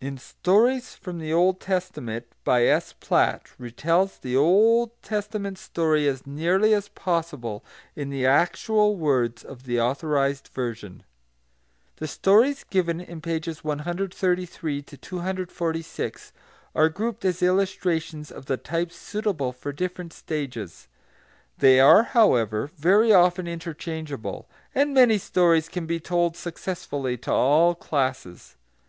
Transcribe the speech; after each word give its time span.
[Footnote 0.00 0.08
1: 0.10 0.18
Stories 0.18 0.94
from 0.96 1.18
the 1.20 1.32
Old 1.32 1.60
Testament, 1.60 2.26
by 2.42 2.64
S. 2.64 2.92
Platt, 2.94 3.52
retells 3.56 4.20
the 4.20 4.36
Old 4.36 5.00
Testament 5.00 5.58
story 5.58 6.08
as 6.08 6.26
nearly 6.26 6.74
as 6.74 6.88
possible 6.88 7.64
in 7.94 8.10
the 8.10 8.26
actual 8.26 8.96
words 8.96 9.44
of 9.44 9.66
the 9.66 9.80
Authorised 9.80 10.48
Version.] 10.52 11.04
The 11.98 12.08
stories 12.08 12.64
given 12.64 13.00
in 13.00 13.20
pages 13.20 13.62
133 13.62 14.82
to 14.82 14.96
246 14.96 16.32
are 16.74 16.88
grouped 16.88 17.24
as 17.24 17.40
illustrations 17.40 18.32
of 18.32 18.46
the 18.46 18.56
types 18.56 18.96
suitable 18.96 19.52
for 19.52 19.70
different 19.72 20.12
stages. 20.12 20.88
They 21.58 21.78
are, 21.78 22.02
however, 22.02 22.72
very 22.76 23.12
often 23.12 23.46
interchangeable; 23.46 24.48
and 24.74 24.92
many 24.92 25.18
stories 25.18 25.68
can 25.68 25.86
be 25.86 26.00
told 26.00 26.36
successfully 26.36 27.16
to 27.18 27.30
all 27.32 27.76
classes. 27.76 28.56